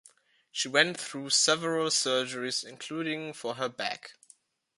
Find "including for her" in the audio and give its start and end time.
2.65-3.69